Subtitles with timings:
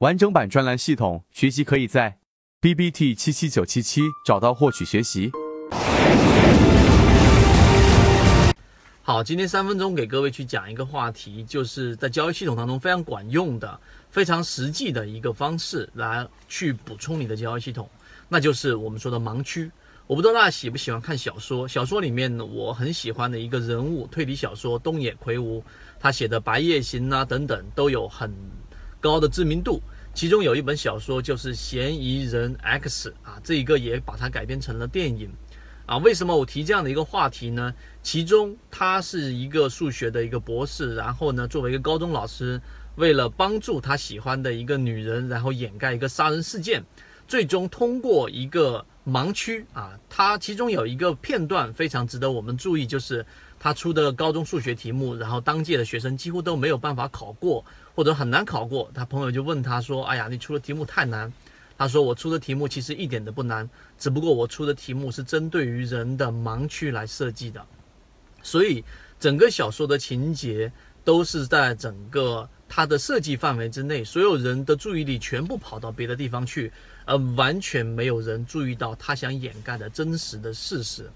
[0.00, 2.18] 完整版专栏系统学习可以在
[2.58, 5.30] B B T 七七九七七找到获取学习。
[9.02, 13.78] 好，今天三分钟给各位去讲一个话题，就是在交易系统当中非常管用的、
[14.08, 17.86] 非常实际的一个方式来去补充你的交易系统，
[18.26, 19.70] 那就是我们说的盲区。
[20.06, 25.62] 我不知道大家喜不喜欢看小说，小说里面我很喜欢的一个人物，推理小说东野圭吾，
[25.98, 28.34] 他写的《白夜行》啊等等都有很
[29.00, 29.82] 高的知名度。
[30.12, 35.30] 其中有一本小说就是《嫌疑人 X》啊，这一个也把它改编成了电影。
[35.86, 37.74] 啊，为什么我提这样的一个话题呢？
[38.00, 42.60] 其中他是一个数学的一个博士，然后呢，作为一个高中老师，
[42.94, 46.84] 为了帮助他喜欢的一个女人，然后掩盖一个杀人事件，
[47.26, 53.26] 最终通过一个盲区啊，他其中有一个片段非常值得我们注意，就是
[53.62, 57.62] 他出的高中数学题目，然后当届的学生几乎都没有办法考过，
[57.94, 58.90] 或者很难考过。
[58.94, 61.30] 他朋友就问他说：“哎呀，你出的题目太难。”
[61.76, 63.68] 他说：“我出的题目其实一点都不难，
[63.98, 67.62] 只不过我出的题目是针对于人的盲区来设计的，
[68.42, 68.82] 所以
[69.18, 70.72] 整个小说的情节
[71.04, 76.72] 都是在整个它的设计范围之内，所有人的注意力全部跑到别的地方去，
[77.04, 81.10] 而完全没有人注意到他想掩盖的真实的事实。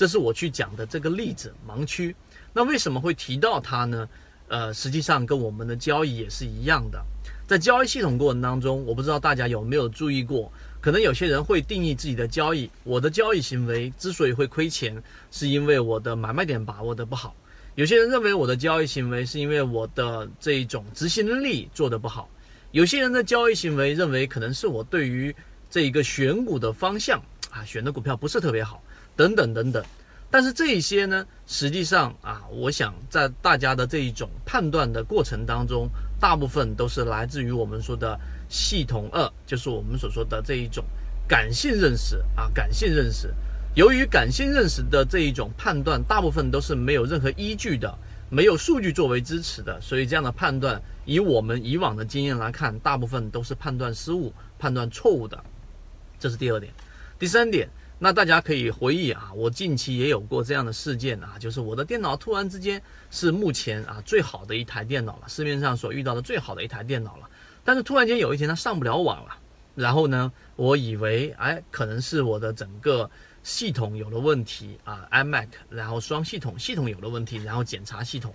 [0.00, 2.16] 这是我去讲的这个例子盲区。
[2.54, 4.08] 那为什么会提到它呢？
[4.48, 6.98] 呃，实际上跟我们的交易也是一样的。”
[7.46, 17.34] 在交易系统过程当中，我不知道大家有没有注意过，可能有些人会定义自己的交易，我的交易行为之所以会亏钱，是因为我的买卖点把握的不好；
[17.74, 22.26] 有些人认为我的交易行为是因为我的这一种执行力做的不好；
[22.70, 25.36] 有些人的交易行为认为可能是我对于
[25.68, 28.82] 这一个选股的方向啊选的股票不是特别好，
[29.16, 29.84] 等等等等。
[30.30, 35.88] 但是这一些呢，实际上啊，我想在大家的这一种判断的过程当中。
[36.20, 40.84] 大部分都是来自于我们说的系统二，就是我们所说的这一种
[41.26, 43.34] 感性认识啊，感性认识。
[43.74, 47.98] 由于感性认识的这一种判断，大部分都是没有任何依据的，
[48.28, 55.42] 没有数据作为支持的，所以这样的判断，以我们以往的经验来看，大部分都是判断失误、判断错误的。
[56.18, 56.70] 这是第二点。
[57.18, 57.66] 第三点。
[58.02, 62.80] 那大家可以回忆啊，我近期也有过这样的事件啊，就是我的电脑突然之间
[63.10, 67.28] 是目前啊最好的一台电脑了，市面上所遇到的最好的一台电脑了，
[67.62, 69.36] 但是突然间有一天它上不了网了，
[69.74, 73.10] 然后呢，我以为哎可能是我的整个
[73.42, 78.32] 系统有了问题啊，iMac，然后双系统系统有了问题，然后检查系统，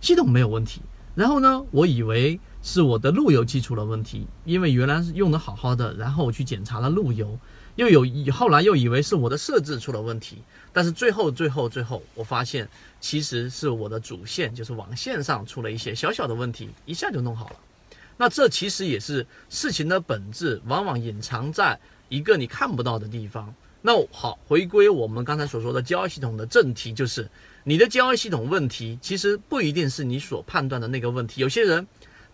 [0.00, 0.82] 系统没有问题，
[1.14, 7.38] 然后呢，我以为是我的路由器出了问题，因为原来是用的好好的，然后我去检查了路由。
[7.76, 10.38] 又有以后来又以为是我的设置出了问题，
[10.72, 12.68] 但是最后最后最后我发现
[13.00, 17.56] 其实是我的主线就是网线上出了一些小小的问题，一下就弄好了。
[18.16, 23.52] 那这其实也是事情的本质，往往隐藏在一个你看不到的地方。
[23.82, 27.28] 那好，回归我们刚才所说的交易系统的正题，就是
[27.64, 31.40] 你的交易系统问题其实不一定是你所判断的那个问题。
[31.40, 31.86] 有些人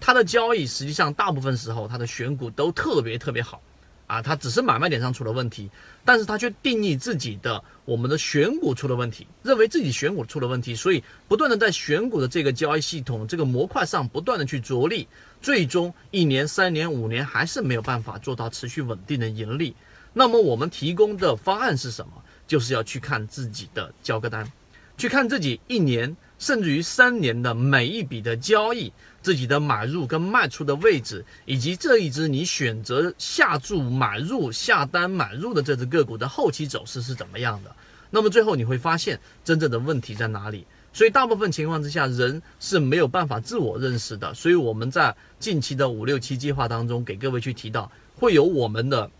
[0.00, 3.62] 他的交易实际上大部分时候他的选股都特别特别好。
[4.08, 5.70] 啊，他只是买卖点上出了问题，
[6.04, 15.06] 但是他却定义自己的我们的选股出了问题，认为自己选股出了问题，所以不断的在选股的这个交易系统这个模块上不断的去着力，
[15.40, 19.76] 最终一年、三年、五年还是没有办法做到持续稳定的盈利。
[20.12, 22.12] 那么我们提供的方案是什么？
[22.46, 24.50] 就是要去看自己的交割单，
[24.96, 28.92] 去看自己一年甚至于三年的每一笔的交易。
[29.20, 37.76] 自己的买入跟卖出的位置，以及这一只你选择下注买入、下单买入的这只个股的后期走势是怎么样的？
[38.10, 40.64] 那么最后你会发现真正的问题在哪里？
[40.92, 44.32] 所以大部分情况之下，人是没有办法自我认识的。
[44.32, 49.10] 所以我们在近期的五六七计划当中，给各位去提到，会有我们的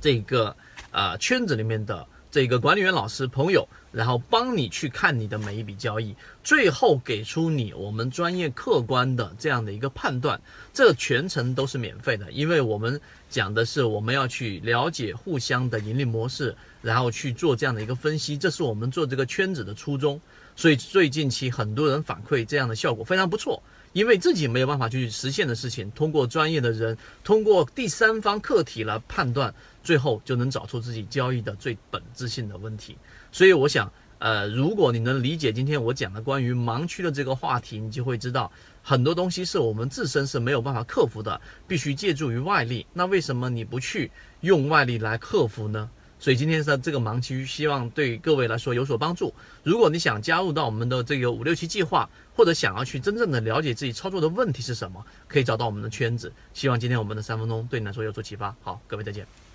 [0.00, 0.54] 这个
[0.90, 2.04] 呃圈子里面的。
[2.30, 6.14] 这个管理员老师朋友，然后帮你去看你的每一笔交易，
[6.44, 10.40] 最后给出你我们专业客观的这样的一个判断，
[10.72, 20.20] 这全程都是免费的，因为我们讲的是我们要去了解互相的盈利模式，然后去做这样的一个分析，这是我们做这个圈子的初衷。
[20.54, 23.60] 所以最近期很多人反馈这样的效果非常不错。
[23.92, 29.52] 因为自己没有办法去实现的事情，通过专业的人，通过第三方客体来判断，
[29.82, 32.96] 最后就能找出自己交易的最本质性的问题。
[33.32, 38.50] 所以我想，呃，如果你能理解今天我讲的关于盲区的这个话题，你就会知道
[38.82, 42.86] 很多东西是我们自身是没有办法克服的，必须借助于外力。
[42.92, 44.10] 那为什么你不去
[44.42, 45.90] 用外力来克服呢？
[46.20, 49.34] 所以今天的这个盲区，希望对各位来说有所帮助。
[49.64, 56.30] 如果你想加入到我们的这个五六七计划，或者想要去真正的了解自己操作的问题是什么，可以找到我们的圈子。
[56.52, 58.54] 希望今天我们的三分钟对你来说有所启发。
[58.62, 59.49] 好，各位再见。